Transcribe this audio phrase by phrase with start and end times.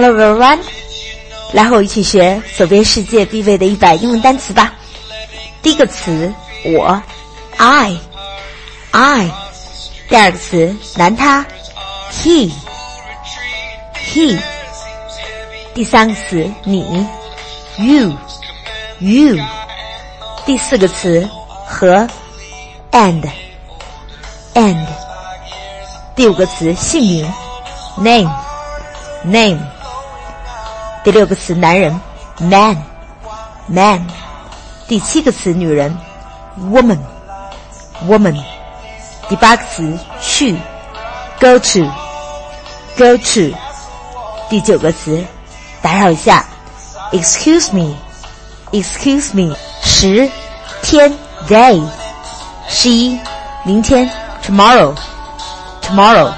[0.00, 0.60] Hello everyone，
[1.54, 4.72] 来和我一起学走遍世界必备的一百英文单词吧。
[5.60, 6.32] 第一个词
[6.66, 7.02] 我
[7.56, 9.28] ，I，I。
[10.08, 11.44] 第二个词男他
[12.12, 12.52] ，he，he。
[15.74, 17.04] 第三个词你
[17.78, 19.36] ，you，you。
[20.46, 21.28] 第四个词
[21.66, 22.06] 和
[22.92, 24.86] ，and，and。
[26.14, 27.28] 第五个词姓名
[28.00, 29.77] ，name，name。
[31.08, 31.98] 第六个词男人
[32.38, 34.06] ，man，man。
[34.86, 35.96] 第七个词女人
[36.60, 38.38] ，woman，woman。
[39.26, 40.54] 第八个词去
[41.40, 43.56] ，go to，go to。
[44.50, 45.24] 第九个词
[45.80, 46.44] 打扰一下
[47.12, 49.56] ，excuse me，excuse me。
[49.82, 50.30] 十
[50.82, 51.10] 天
[51.48, 51.82] ，day。
[52.68, 53.18] 十一
[53.64, 54.10] 明天
[54.46, 56.34] ，tomorrow，tomorrow。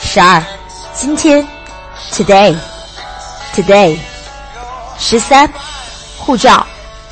[0.00, 0.42] 十二
[0.92, 1.46] 今天
[2.10, 2.56] ，today
[3.55, 3.97] ，today，today。
[4.97, 5.47] 十三
[6.17, 6.65] 护照，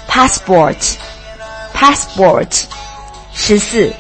[0.10, 2.64] passport，passport。
[3.34, 3.94] 十四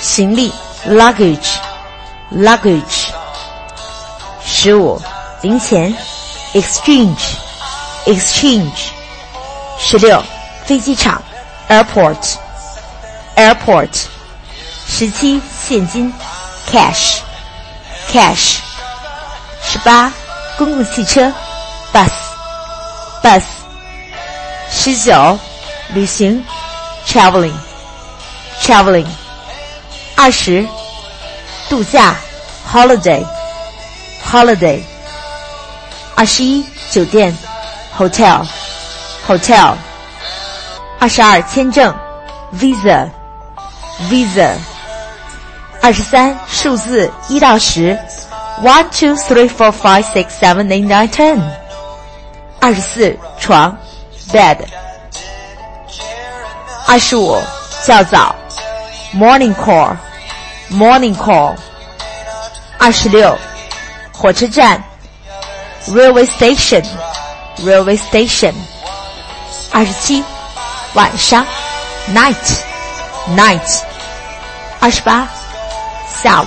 [0.00, 0.52] 行李，
[0.88, 3.08] luggage，luggage。
[4.44, 5.02] 十五，
[5.42, 5.94] 零钱，
[6.54, 8.70] exchange，exchange。
[9.78, 10.22] 十六，
[10.64, 11.20] 飞机场，
[11.68, 13.90] airport，airport。
[14.88, 16.10] 十七，现金，
[16.72, 18.60] cash，cash。
[19.62, 20.10] 十八，
[20.56, 21.30] 公共汽车
[21.93, 22.11] bus.
[23.23, 23.43] Bus.
[24.69, 25.37] 十九
[25.93, 26.43] 旅行
[27.05, 27.53] traveling.
[28.61, 29.07] Traveling.
[30.15, 30.65] 二十.
[31.69, 32.15] 度假
[32.71, 33.25] holiday.
[34.25, 34.81] Holiday.
[36.15, 37.35] 二十一.酒店.
[37.97, 38.45] Hotel.
[39.27, 39.75] Hotel.
[40.99, 41.93] 二十二.签证.
[42.53, 43.09] Visa.
[44.09, 44.55] Visa.
[45.81, 47.97] 二十三.数字一到十.
[48.61, 51.60] One two three four five six seven eight nine ten。
[52.61, 53.77] 二十四，床
[54.31, 54.57] ，bed。
[56.87, 57.37] 二十五，
[57.85, 58.33] 较早
[59.13, 59.97] ，morning call。
[60.71, 61.57] Morning call，
[62.77, 63.37] 二十六，
[64.13, 64.81] 火车站
[65.89, 68.53] ，railway station，railway station，
[69.69, 70.23] 二十七，
[70.93, 71.45] 晚上
[72.13, 73.81] ，night，night，
[74.79, 75.27] 二十八，
[76.23, 76.45] 下午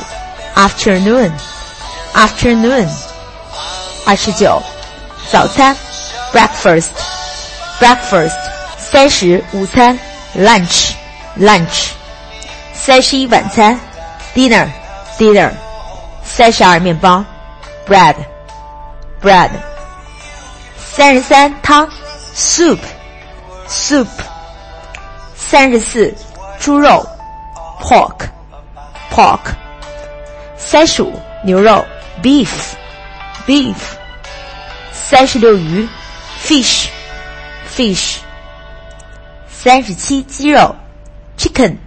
[0.54, 2.88] ，afternoon，afternoon，
[4.06, 4.62] 二十九，
[5.30, 5.76] 早餐
[6.33, 8.35] ，breakfast，breakfast，
[8.77, 9.97] 三十，午餐，
[10.35, 11.91] lunch，lunch，
[12.73, 13.79] 三十一，晚餐。
[14.35, 14.67] dinner
[15.17, 15.51] dinner
[16.23, 17.23] 三十二面包
[17.87, 18.15] bread
[19.21, 19.49] bread
[20.77, 21.89] 三十三汤
[22.35, 22.77] soup
[23.67, 24.07] soup
[25.35, 26.13] 三十四
[26.59, 27.05] 猪肉
[27.81, 28.27] pork
[29.11, 29.39] pork
[30.57, 31.83] 三十五牛肉
[32.21, 32.49] beef
[33.47, 33.75] beef
[34.93, 35.87] 三十六鱼
[36.44, 36.90] Fish
[37.74, 38.18] fish
[39.48, 40.76] 三十七鸡肉
[41.38, 41.78] chicken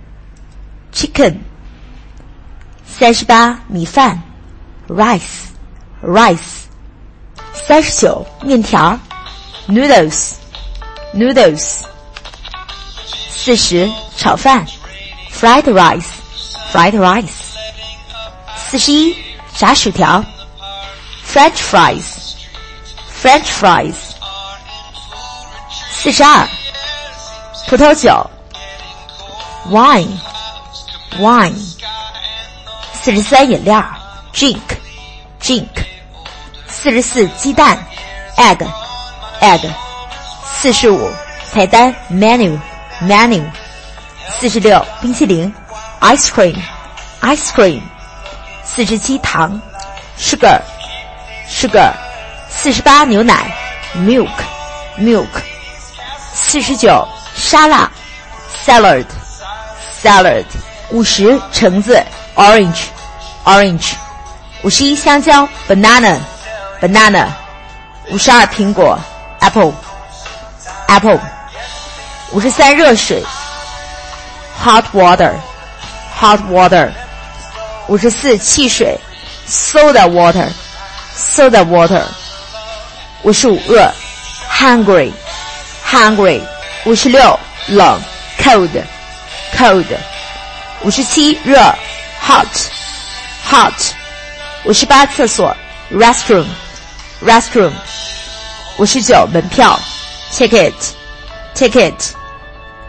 [0.92, 1.38] chicken
[2.84, 4.20] 三十八米饭
[4.88, 5.52] ，rice
[6.04, 6.64] rice。
[7.54, 9.00] 三十九面条
[9.68, 10.32] ，noodles
[11.14, 11.84] noodles。
[13.30, 14.66] 四十炒饭
[15.32, 16.08] ，fried rice
[16.74, 17.30] fried rice。
[18.56, 19.16] 四十一
[19.56, 20.26] 炸薯条
[21.24, 22.34] ，French fries
[23.22, 24.07] French fries。
[26.00, 26.48] 四十二
[27.68, 28.30] 葡萄酒
[29.72, 30.16] ，wine
[31.20, 31.56] wine。
[32.94, 33.84] 四十三饮料
[34.32, 35.66] ，drink，drink。
[36.68, 37.84] 四十四鸡蛋
[38.38, 39.68] ，egg，egg。
[40.46, 41.12] 四十五
[41.52, 43.44] 菜单，menu，menu。
[44.30, 45.52] 四十六冰淇淋
[46.00, 47.82] ，ice cream，ice cream。
[48.64, 49.60] 四十七糖
[50.20, 51.92] ，sugar，sugar。
[52.48, 53.52] 四十八牛奶
[53.96, 55.57] ，milk，milk。
[56.40, 57.06] 四十九
[57.36, 57.92] 沙拉
[58.66, 60.46] ，salad，salad。
[60.92, 62.02] 五十橙子
[62.36, 62.84] ，orange。
[63.44, 63.94] orange，
[64.62, 67.28] 五十一香蕉，banana，banana，
[68.10, 69.00] 五十二苹果
[69.40, 71.20] ，apple，apple，
[72.32, 73.24] 五十三热水
[74.62, 76.90] ，hot water，hot water，
[77.88, 79.00] 五十四汽水
[79.50, 82.04] ，soda water，soda water，
[83.24, 83.90] 五十五饿
[84.52, 85.12] ，hungry
[85.87, 86.41] ，hungry，hungry，
[86.85, 87.39] 五十六
[87.69, 88.01] 冷，
[88.39, 89.87] cold，cold，
[90.83, 91.59] 五十七热，
[92.21, 93.93] hot。hot，
[94.65, 95.55] 五十八厕所，
[95.93, 97.73] restroom，restroom，
[98.79, 99.79] 五十九门票，
[100.33, 101.93] ticket，ticket，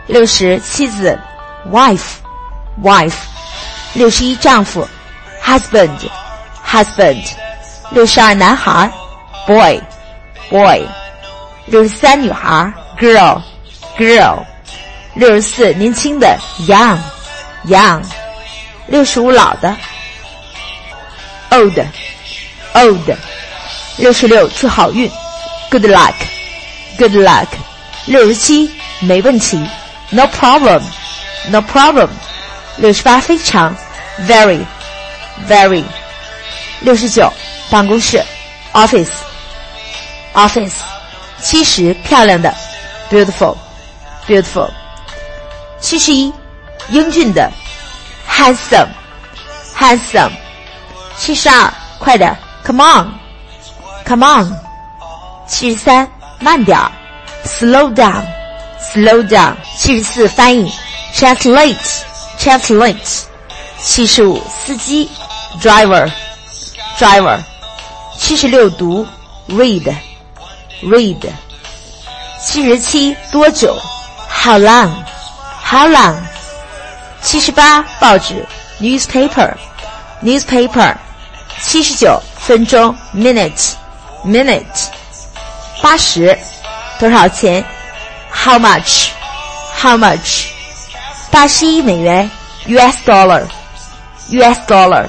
[0.08, 1.20] 六十妻子，
[1.70, 3.14] wife，wife，
[3.94, 4.88] 六十一丈夫，
[5.44, 7.26] husband，husband，
[7.90, 8.90] 六十二男孩
[9.46, 10.82] boy，boy。
[11.66, 14.44] 六十三女孩 ，girl，girl。
[15.16, 16.38] 六十四年轻的，
[16.68, 18.04] young，young。
[18.88, 19.76] 六十五老的，
[21.52, 23.16] old，old。
[23.98, 25.10] 六十六祝好运，
[25.70, 27.46] good luck，good luck。
[28.06, 29.64] 六十七没问题，
[30.10, 32.10] no problem，no problem。
[32.78, 33.76] 六十八非常，
[34.28, 35.84] very，very。
[36.82, 37.32] 六十九
[37.70, 38.20] 办公室，
[38.74, 40.74] office，office。
[41.40, 42.52] 七十漂亮的
[43.10, 44.70] ，beautiful，beautiful。
[45.80, 46.32] 七十一
[46.90, 47.52] 英俊的，
[48.30, 50.32] handsome，handsome。
[51.18, 52.36] 七十二快点，
[52.66, 54.52] come on，come on。
[55.48, 56.10] 七十三
[56.40, 56.80] 慢点，
[57.46, 59.56] slow down，slow down。
[59.78, 60.72] 七十四翻译，
[61.14, 63.22] translate，translate。
[63.78, 65.10] 七十五司机，
[65.62, 67.40] driver，driver。
[68.18, 69.06] 七十六读，
[69.50, 71.30] read。read。
[72.42, 73.76] 七十七多久？
[74.30, 74.92] How long?
[75.64, 76.16] How long?
[77.22, 78.46] 七十八报纸，
[78.80, 79.54] newspaper,
[80.22, 80.96] newspaper。
[81.62, 83.72] 七十九分钟，minute,
[84.26, 84.90] minute。
[85.82, 86.38] 八十
[87.00, 87.64] 多少钱？
[88.32, 89.10] How much?
[89.82, 90.48] How much?
[91.32, 92.30] 八十一美元，
[92.68, 93.46] US dollar,
[94.30, 95.08] US dollar。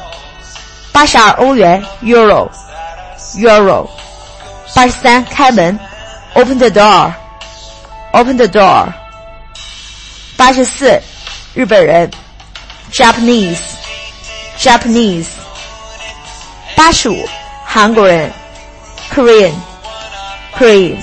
[0.93, 2.49] 八十二欧元，euro,
[3.37, 3.89] euro。
[4.75, 5.79] 八十三，开门
[6.35, 8.93] ，open the door，open the door。
[10.37, 11.01] 八十四，
[11.55, 12.11] 日本人，
[12.93, 15.27] Japanese，Japanese。
[16.77, 17.29] 八十五，
[17.65, 18.33] 韩国人，
[19.15, 20.97] Korean，Korean。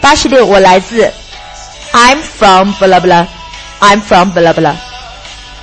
[0.00, 1.10] 八十六，我来自，
[1.92, 4.74] I'm from blah blah，I'm from blah blah。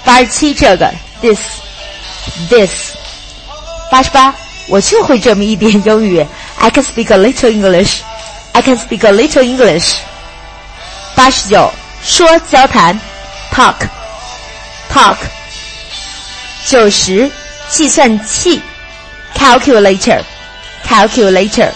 [0.04, 0.92] 八十七，这个，
[1.22, 2.94] this，this。
[3.92, 4.34] 八十八。
[4.68, 6.24] 我就会这么一点英语
[6.66, 8.04] ，I can speak a little English.
[8.54, 9.96] I can speak a little English.
[11.16, 11.70] 八十九，
[12.04, 13.00] 说交谈，
[13.54, 15.18] talk，talk。
[16.66, 17.30] 九十，
[17.70, 18.62] 计算器，
[19.36, 21.70] calculator，calculator。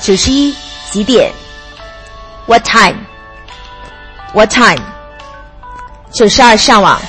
[0.00, 0.54] 九十一，
[0.90, 1.30] 几点，
[2.46, 4.82] what time，what time。
[6.12, 7.00] 九十二，上网，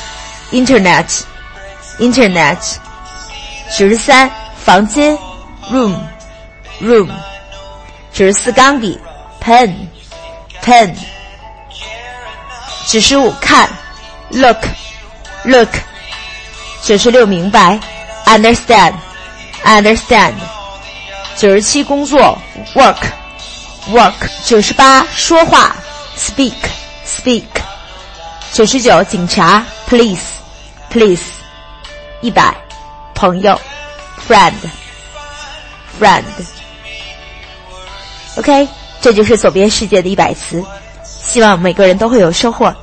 [0.51, 2.57] internet，internet。
[3.77, 4.29] 九十三。
[4.63, 5.17] 房间，
[5.71, 5.95] room，room，
[6.80, 7.10] Room，
[8.12, 8.98] 九十四钢笔
[9.42, 10.94] ，pen，pen，
[12.86, 13.68] 九十五看
[14.30, 15.68] ，look，look，
[16.82, 17.80] 九十六明白
[18.26, 20.34] ，understand，understand，
[21.36, 22.38] 九十七工作
[22.74, 24.12] ，work，work，
[24.44, 25.74] 九十八说话
[26.16, 27.44] ，speak，speak，
[28.52, 31.22] 九十九警察，police，police，
[32.20, 32.54] 一百
[33.14, 33.58] 朋友。
[34.26, 34.54] friend
[36.00, 36.24] friend
[38.36, 38.68] OK，
[39.00, 40.62] 这就是走遍世界的一百词，
[41.04, 42.74] 希望每个人都会有收获。